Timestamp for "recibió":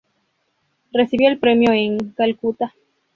0.91-1.29